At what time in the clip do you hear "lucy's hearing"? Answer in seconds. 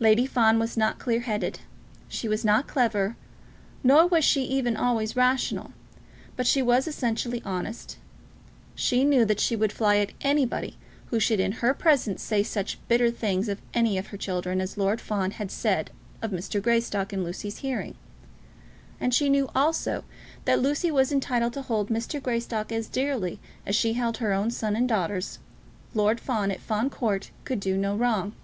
17.24-17.94